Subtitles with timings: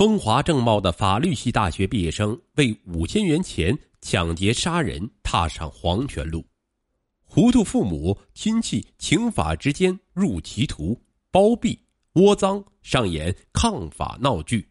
[0.00, 6.42] 风华正茂的法律系大学毕业生为五千元钱抢劫杀人，踏上黄泉路。
[7.22, 10.98] 糊涂父母亲戚情法之间入歧途，
[11.30, 11.78] 包庇
[12.14, 14.66] 窝赃，上演抗法闹剧。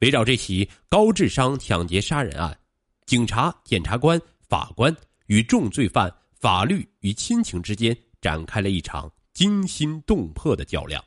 [0.00, 2.58] 围绕这起高智商抢劫杀人案，
[3.06, 4.92] 警察、检察官、法官
[5.26, 11.00] 与重罪犯法律与亲情之间展开了一场惊心动魄的较量。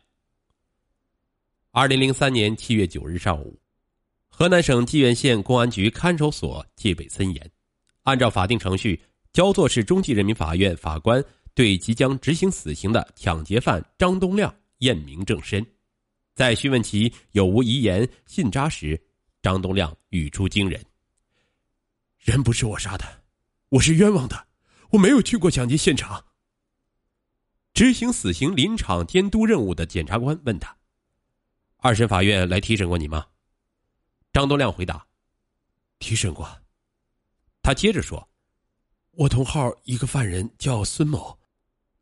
[1.79, 3.55] 二零零三年七月九日上午，
[4.29, 7.51] 河南省济源县公安局看守所戒备森严，
[8.01, 8.99] 按照法定程序。
[9.31, 15.63] 焦作市中级人民法院法官对即将执行死刑的抢劫犯张东亮验明正身，
[16.33, 18.99] 在询问其有无遗言信札时，
[19.43, 20.83] 张东亮语出惊人
[22.17, 23.05] ：“人不是我杀的，
[23.69, 24.47] 我是冤枉的，
[24.89, 26.25] 我没有去过抢劫现场。”
[27.71, 30.75] 执行死刑临场监督任务的检察官问他
[31.77, 33.25] ：“二审法院来提审过你吗？”
[34.33, 35.05] 张东亮回答
[35.99, 36.47] ：“提审过。”
[37.61, 38.27] 他接着说。
[39.11, 41.35] 我同号一个犯人叫孙某，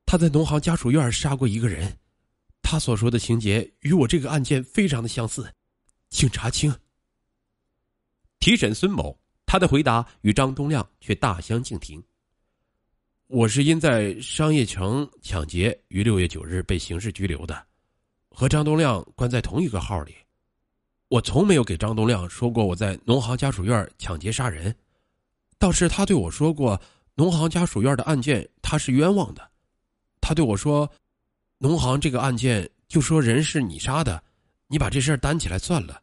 [0.06, 1.98] 他在农行家属院杀过一个人，
[2.62, 5.50] 他所说的情节与我这个案件非常的相似，
[6.10, 6.78] 请查清。
[8.42, 12.04] 提审孙某，他的回答与张东亮却大相径庭。
[13.28, 17.66] 我是因在商业城抢劫于六月九日被刑事拘留的，
[18.36, 20.14] 和张东亮关在同一个号里，
[21.08, 24.76] 我从没有给张东亮说过我在农行家属院抢劫杀人，
[25.58, 26.80] 倒是他对我说过。
[27.18, 29.50] 农行家属院的案件，他是冤枉的。
[30.20, 30.92] 他对我说
[31.58, 34.22] ：“农行这个案件，就说人是你杀的，
[34.68, 36.02] 你把这事儿担起来算了。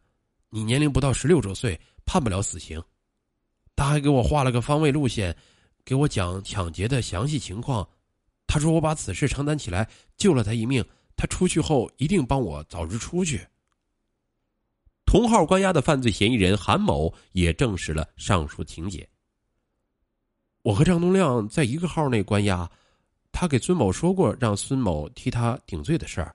[0.48, 2.82] 你年龄不到十六周岁，判不了死刑。”
[3.76, 5.36] 他还给我画了个方位路线，
[5.84, 7.86] 给我讲抢劫的详细情况。
[8.46, 9.86] 他说：“我把此事承担起来，
[10.16, 10.82] 救了他一命。
[11.22, 13.46] 他出去后一定帮我早日出去。”
[15.06, 19.08] 同号关押的犯罪嫌疑人韩某也证实了上述情节。
[20.62, 22.68] 我和张东亮在一个号内关押，
[23.30, 26.34] 他给孙某说过让孙某替他顶罪的事儿，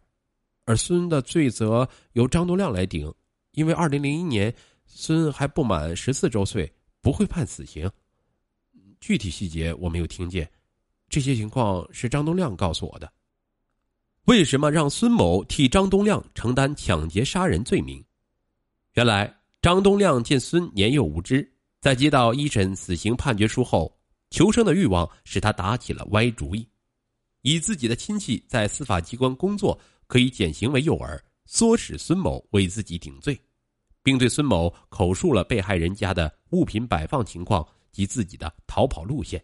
[0.63, 3.13] 而孙的罪责由张东亮来顶，
[3.51, 4.53] 因为二零零一年
[4.85, 7.91] 孙还不满十四周岁，不会判死刑。
[9.01, 10.49] 具体细节我没有听见，
[11.09, 13.11] 这些情况是张东亮告诉我的。
[14.27, 18.03] 为什么让孙某替张东亮承担抢劫杀人罪名？
[18.95, 21.49] 原来张东亮见孙年幼无知，
[21.79, 23.91] 在接到一审死刑判决书后。
[24.29, 26.67] 求生的欲望使他打起了歪主意，
[27.43, 31.17] 以自己的亲戚在司法机关工作可以减刑为诱饵，
[31.49, 33.39] 唆使孙某为自己顶罪，
[34.03, 39.41] 并对孙某口述了被害人家的物品摆放情况及自己的逃跑路线，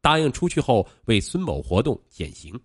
[0.00, 2.56] 答应出去后为孙某活动减刑。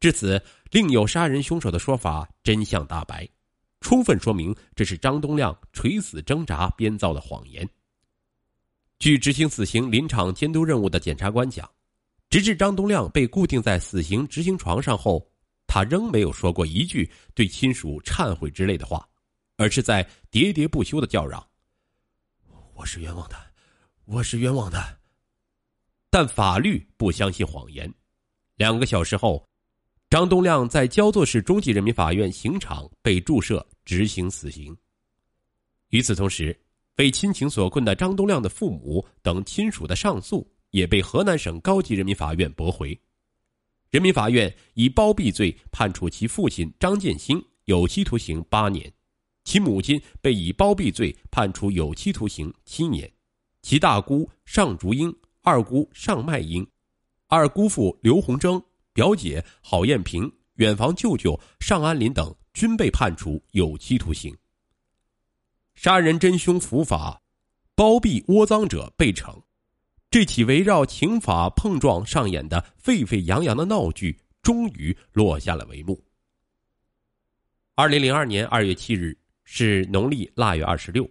[0.00, 3.28] 至此，另有杀人凶手的说法真相大白，
[3.82, 7.68] 充分说明这是张东亮垂死挣扎编造的谎言。
[8.98, 11.70] 据执行死刑临场监督任务的检察官讲，
[12.30, 15.30] 直至张东亮被固定在死刑执行床上后，
[15.66, 19.06] 他仍没有说过一句对亲属忏悔之类的话，
[19.56, 21.46] 而是在喋喋不休的叫嚷
[22.74, 23.36] ：“我是冤枉的，
[24.06, 24.98] 我是冤枉的。”
[26.08, 27.92] 但法律不相信谎言。
[28.56, 29.46] 两个小时后，
[30.10, 34.76] 张东亮在焦作市中级人民法院刑场被注射执行死刑。
[35.88, 36.54] 与此同时。
[36.96, 42.88] 被亲情所困的张东亮的父母等亲属的上诉也被河南省高级人民法院驳回。
[43.90, 48.92] 人民法院以包庇罪判处其父亲张建兴有期徒刑八年，
[49.44, 53.10] 其母亲被以包庇罪判处有期徒刑七年，
[53.62, 55.10] 其大姑尚竹英、
[55.40, 56.66] 二姑尚麦英、
[57.28, 64.36] 二姑父刘洪征、表姐郝艳萍、远房舅舅尚安林等均被判处有期徒刑。
[65.74, 67.22] 杀人真凶伏法，
[67.74, 69.40] 包庇窝赃者被惩，
[70.10, 76.02] 这起围绕刑法碰撞上演的沸沸扬扬的闹剧终于落下了帷幕。
[77.76, 81.08] 二零零二年二月七日是农历腊月二十六，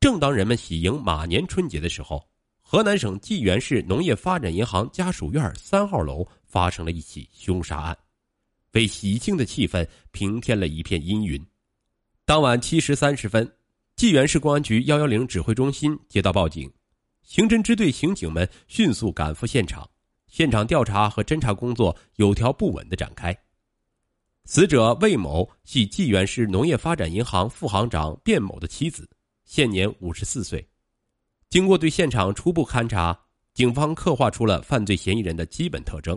[0.00, 2.28] 正当人们喜迎马年春节的时候，
[2.60, 7.96] 河南省济源市农业发展银行家属院三号楼发生了一起凶杀案，
[8.72, 11.40] 为喜庆的气氛平添了一片阴云。
[12.24, 13.48] 当晚七时三十分。
[13.96, 16.72] 济源市公安局幺幺零指挥中心接到报警，
[17.24, 19.90] 刑侦支队刑警们迅速赶赴现场，
[20.28, 23.36] 现场调查和侦查工作有条不紊的展开。
[24.44, 29.10] 死者魏某系济源市农业发展银行副行长卞某的妻子，
[29.44, 30.64] 现年五十四岁。
[31.50, 33.18] 经过对现场初步勘查，
[33.52, 36.16] 警方刻画出了犯罪嫌疑人的基本特征。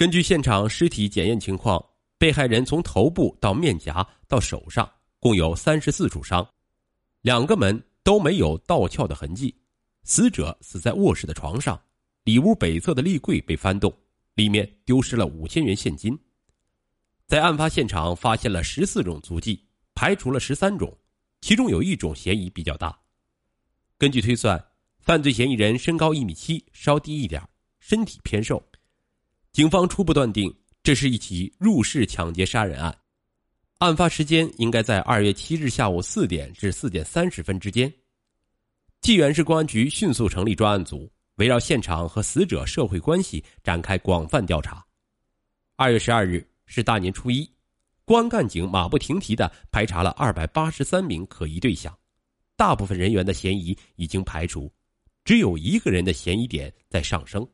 [0.00, 1.84] 根据现场尸体检验情况，
[2.16, 4.90] 被害人从头部到面颊到手上。
[5.18, 6.48] 共有三十四处伤，
[7.20, 9.54] 两个门都没有倒撬的痕迹。
[10.02, 11.78] 死者死在卧室的床上，
[12.24, 13.94] 里屋北侧的立柜被翻动，
[14.36, 16.18] 里面丢失了五千元现金。
[17.26, 19.62] 在案发现场发现了十四种足迹，
[19.94, 20.96] 排除了十三种，
[21.42, 22.98] 其中有一种嫌疑比较大。
[23.98, 24.64] 根据推算，
[24.98, 27.46] 犯罪嫌疑人身高一米七，稍低一点，
[27.80, 28.64] 身体偏瘦。
[29.52, 32.96] 警方初步断定，这是一起入室抢劫杀人案。
[33.78, 37.92] 案发时间应该在二月七日下午四点至四点三十分之间。
[39.00, 44.84] 济源市公安局迅速成立专案组，围绕现场和死者社会关系展开广泛调查。
[45.74, 47.50] 二月十二日是大年初一，
[48.04, 51.92] 公安干警马不停蹄的排查了二百八十三名可疑对象，
[52.56, 54.70] 大部分人员的嫌疑已经排除，
[55.24, 57.44] 只有一个人的嫌疑点在上升，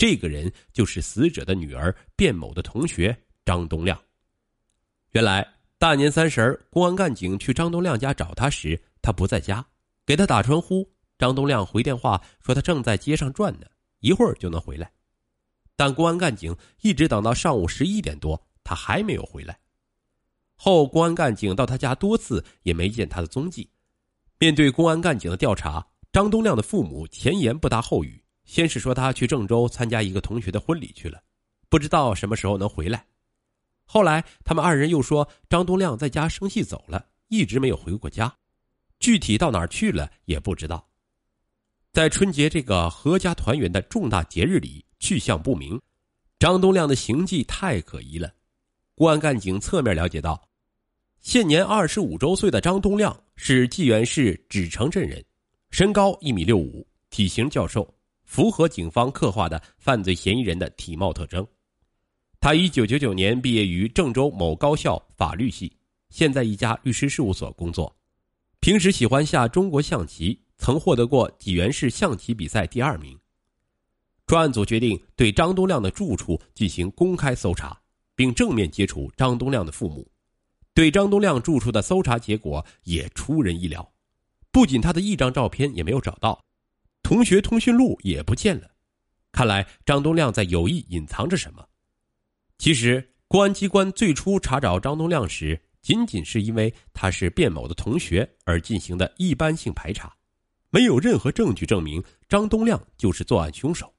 [0.00, 3.14] 这个人就是死者的女儿卞某的同学
[3.44, 4.00] 张东亮。
[5.10, 9.62] 原来大年三十公安干警去张东亮家找他时，他不在家，
[10.06, 10.90] 给他打传呼。
[11.18, 13.66] 张东亮回电话说他正在街上转呢，
[13.98, 14.90] 一会儿就能回来。
[15.76, 19.58] 但公安干警一直等到上午十一点多，他还没有回来。
[20.54, 23.68] 后公安干警到他家多次，也没见他的踪迹。
[24.38, 28.19] 面对公安干警的调查，张东亮的父母前言不搭后语，
[28.50, 31.22] 先是说他去郑州参加一个同学的婚礼去了，
[31.68, 33.06] 不知道什么时候能回来。
[33.84, 38.34] 后来，他们二人又说张东亮在家生气走了，一直没有回过家，
[38.98, 40.84] 具体到哪儿去了也不知道。
[41.92, 45.80] 在春节这个阖家团圆的重大节日里去向不明，
[46.40, 48.34] 张东亮的行迹太可疑了。
[48.96, 50.42] 公安干警侧面了解到，
[51.20, 55.24] 现年二十五周岁的张东亮是济源市芷城镇人，
[55.70, 57.94] 身高一米六五，体型较瘦，
[58.30, 61.44] 符合警方刻画的犯罪嫌疑人的体貌特征。
[62.38, 65.76] 他一九九九年毕业于郑州某高校法律系，
[66.10, 67.92] 现在一家律师事务所工作。
[68.60, 73.18] 平时喜欢下中国象棋，曾获得过济源市象棋比赛第二名。
[74.26, 77.76] 专案组决定对张东亮的住处进行公开搜查，
[78.14, 80.08] 并正面接触张东亮的父母。
[80.72, 83.92] 对张东亮住处的搜查结果也出人意料，
[84.52, 86.40] 不仅他的一张照片也没有找到，
[87.10, 88.70] 同学通讯录也不见了。
[89.32, 91.68] 看来张东亮在有意隐藏着什么。
[92.56, 100.14] 其实，公安机关最初查找张东亮时，仅仅是因为他是卞某的同学而进行的一般性排查，
[100.70, 103.92] 没有任何证据证明张东亮就是作案凶手。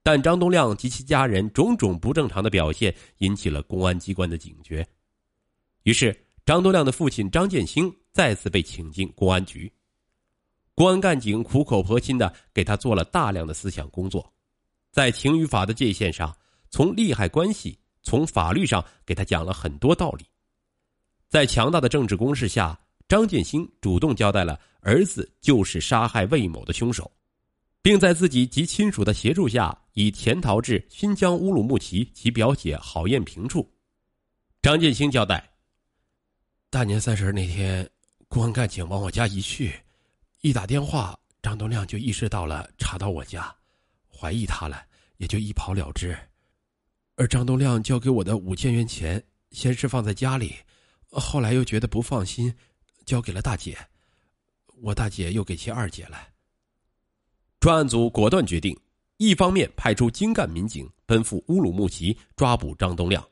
[0.00, 4.86] 但张东亮及其家人种种不正常的表现引起了公安机关的警觉，
[5.82, 6.16] 于是
[6.46, 9.68] 张东亮的父亲张建兴再次被请进公安局。
[10.74, 14.32] 公安干警苦口婆心的给他做了大量的思想工作，
[14.92, 16.34] 在情与法的界限上。
[16.72, 20.24] 从利害关系，从法律上给他讲了很多道理，
[21.28, 22.78] 在强大的政治攻势下，
[23.08, 27.10] 张建兴主动交代了儿子就是杀害魏某的凶手，
[27.82, 33.68] 并在自己及亲属的协助下，以潜逃至新疆乌鲁木齐其表姐郝艳萍处。
[34.62, 35.50] 张建兴交代：
[36.70, 37.90] 大年三十那天，
[38.28, 39.74] 公安干警往我家一去，
[40.42, 43.54] 一打电话，张东亮就意识到了查到我家，
[44.10, 44.86] 怀疑他了，
[45.18, 46.18] 也就一跑了之。
[47.16, 50.54] 而张东亮交给我的五千元钱，先是放在家里，
[51.10, 52.54] 后来又觉得不放心，
[53.04, 53.76] 交给了大姐。
[54.80, 56.18] 我大姐又给其二姐了。
[57.58, 58.74] 专案组果断决定，
[59.18, 63.22] 一方面派出精干民警奔赴乌鲁木齐抓捕张东亮，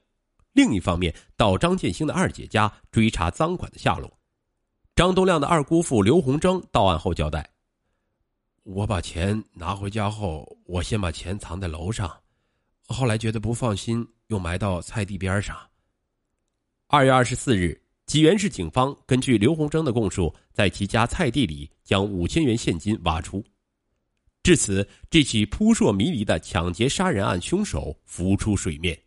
[0.52, 4.17] 另一方面到张建兴的二姐家追查赃款的下落。
[4.98, 7.48] 张东亮的二姑父刘洪征到案后交代
[8.66, 12.12] ：“我把钱拿回家后，我先把钱藏在楼上。”
[12.82, 15.56] 后来觉得不放心，又埋到菜地边上。
[16.88, 23.40] 二月二十四日，济源市警方根据刘洪征的供述，在其家菜地里将五千元现金挖出。
[24.42, 29.00] 至此，这起扑朔迷离的抢劫杀人案凶手浮出水面。